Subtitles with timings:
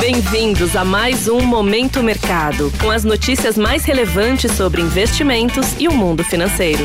[0.00, 5.92] Bem-vindos a mais um Momento Mercado, com as notícias mais relevantes sobre investimentos e o
[5.92, 6.84] mundo financeiro.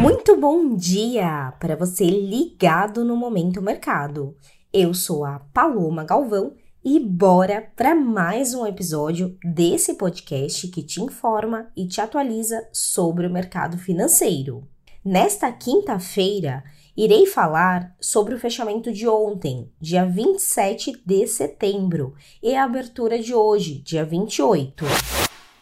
[0.00, 4.36] Muito bom dia para você ligado no Momento Mercado.
[4.72, 6.54] Eu sou a Paloma Galvão
[6.84, 13.26] e bora para mais um episódio desse podcast que te informa e te atualiza sobre
[13.26, 14.62] o mercado financeiro.
[15.04, 16.62] Nesta quinta-feira,
[16.96, 23.34] irei falar sobre o fechamento de ontem, dia 27 de setembro, e a abertura de
[23.34, 24.84] hoje, dia 28.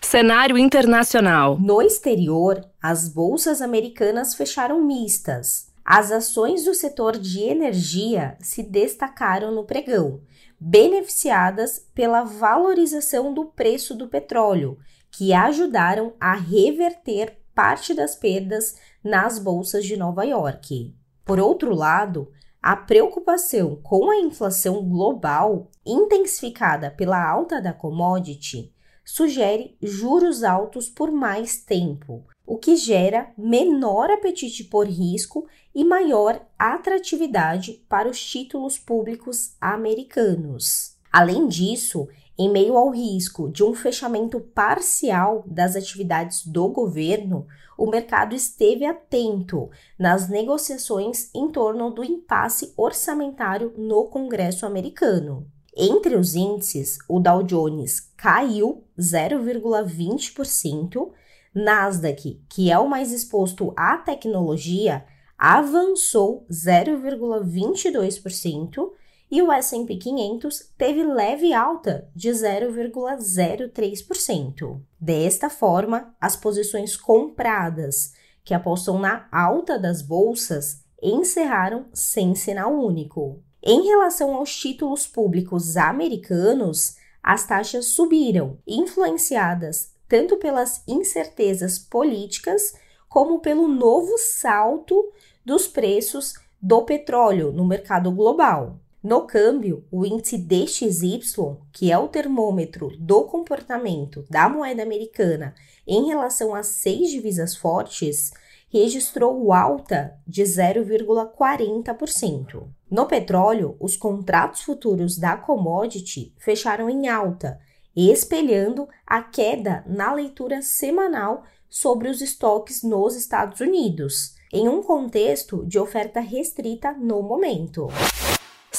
[0.00, 1.58] Cenário internacional.
[1.58, 5.72] No exterior, as bolsas americanas fecharam mistas.
[5.84, 10.20] As ações do setor de energia se destacaram no pregão,
[10.58, 14.78] beneficiadas pela valorização do preço do petróleo,
[15.10, 20.94] que ajudaram a reverter parte das perdas nas bolsas de Nova York.
[21.24, 22.30] Por outro lado,
[22.62, 28.72] a preocupação com a inflação global, intensificada pela alta da commodity,
[29.04, 36.40] sugere juros altos por mais tempo, o que gera menor apetite por risco e maior
[36.58, 40.96] atratividade para os títulos públicos americanos.
[41.12, 47.46] Além disso, em meio ao risco de um fechamento parcial das atividades do governo,
[47.78, 55.46] o mercado esteve atento nas negociações em torno do impasse orçamentário no Congresso americano.
[55.76, 61.10] Entre os índices, o Dow Jones caiu 0,20%,
[61.52, 65.04] Nasdaq, que é o mais exposto à tecnologia,
[65.38, 68.90] avançou 0,22%
[69.34, 74.80] e o S&P 500 teve leve alta de 0,03%.
[75.00, 78.12] Desta forma, as posições compradas,
[78.44, 83.42] que apostam na alta das bolsas, encerraram sem sinal único.
[83.60, 92.72] Em relação aos títulos públicos americanos, as taxas subiram, influenciadas tanto pelas incertezas políticas
[93.08, 95.12] como pelo novo salto
[95.44, 98.78] dos preços do petróleo no mercado global.
[99.04, 105.54] No câmbio, o índice DXY, que é o termômetro do comportamento da moeda americana
[105.86, 108.32] em relação às seis divisas fortes,
[108.70, 112.66] registrou alta de 0,40%.
[112.90, 117.60] No petróleo, os contratos futuros da commodity fecharam em alta,
[117.94, 125.62] espelhando a queda na leitura semanal sobre os estoques nos Estados Unidos, em um contexto
[125.66, 127.88] de oferta restrita no momento.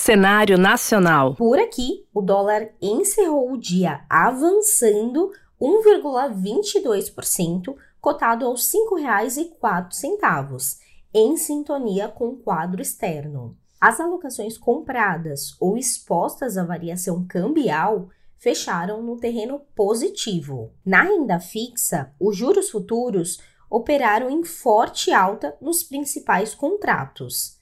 [0.06, 1.34] Cenário nacional.
[1.34, 10.78] Por aqui, o dólar encerrou o dia avançando 1,22%, cotado aos R$ 5,04,
[11.12, 13.58] em sintonia com o quadro externo.
[13.82, 20.72] As alocações compradas ou expostas à variação cambial fecharam no terreno positivo.
[20.86, 23.40] Na renda fixa, os juros futuros
[23.72, 27.55] operaram em forte alta nos principais contratos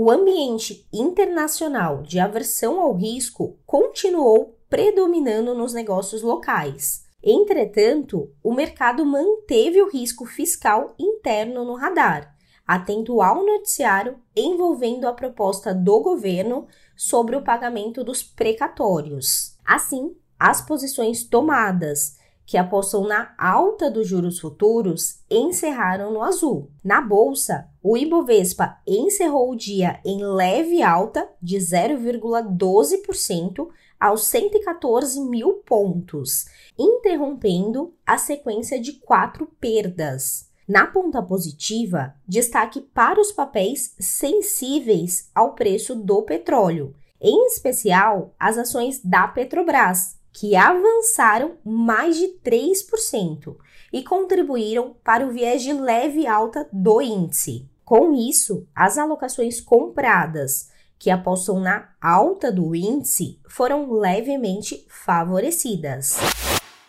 [0.00, 7.04] o ambiente internacional de aversão ao risco continuou predominando nos negócios locais.
[7.20, 12.32] Entretanto, o mercado manteve o risco fiscal interno no radar,
[12.64, 19.56] atento ao noticiário envolvendo a proposta do governo sobre o pagamento dos precatórios.
[19.66, 22.16] Assim, as posições tomadas
[22.48, 26.70] que apostam na alta dos juros futuros encerraram no azul.
[26.82, 33.68] Na bolsa, o Ibovespa encerrou o dia em leve alta de 0,12%
[34.00, 36.46] aos 114 mil pontos,
[36.78, 40.48] interrompendo a sequência de quatro perdas.
[40.66, 48.56] Na ponta positiva, destaque para os papéis sensíveis ao preço do petróleo, em especial as
[48.56, 53.56] ações da Petrobras, que avançaram mais de 3%
[53.92, 57.68] e contribuíram para o viés de leve alta do índice.
[57.84, 66.16] Com isso, as alocações compradas que apostam na alta do índice foram levemente favorecidas.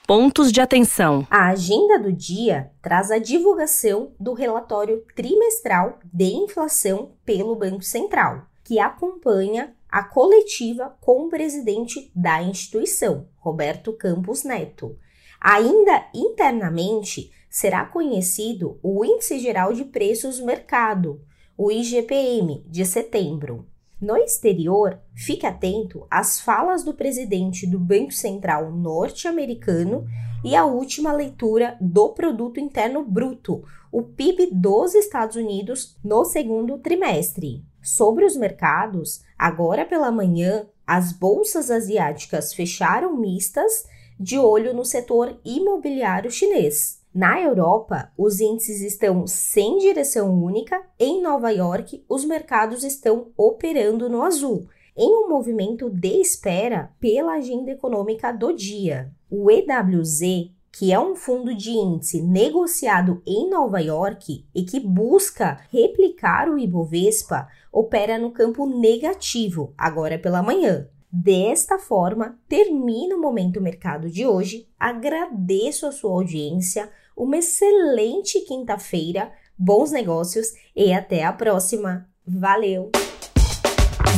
[0.05, 1.25] Pontos de atenção.
[1.29, 8.45] A agenda do dia traz a divulgação do relatório trimestral de inflação pelo Banco Central,
[8.63, 14.97] que acompanha a coletiva com o presidente da instituição, Roberto Campos Neto.
[15.41, 21.21] Ainda internamente, será conhecido o Índice Geral de Preços Mercado,
[21.57, 23.67] o IGPM, de setembro.
[23.99, 30.05] No exterior, fique atento às falas do presidente do Banco Central norte-americano
[30.43, 36.77] e a última leitura do Produto Interno Bruto, o PIB dos Estados Unidos, no segundo
[36.77, 37.63] trimestre.
[37.81, 43.85] Sobre os mercados, agora pela manhã, as bolsas asiáticas fecharam mistas,
[44.19, 46.99] de olho no setor imobiliário chinês.
[47.13, 50.81] Na Europa, os índices estão sem direção única.
[50.99, 54.67] Em Nova York, os mercados estão operando no azul,
[55.01, 59.09] em um movimento de espera pela agenda econômica do dia.
[59.31, 65.61] O EWZ, que é um fundo de índice negociado em Nova York e que busca
[65.71, 70.89] replicar o Ibovespa, opera no campo negativo agora pela manhã.
[71.09, 74.67] Desta forma, termina o Momento Mercado de hoje.
[74.77, 82.05] Agradeço a sua audiência, uma excelente quinta-feira, bons negócios e até a próxima.
[82.27, 82.91] Valeu!